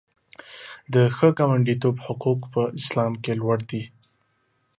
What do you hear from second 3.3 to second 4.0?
لوړ دي.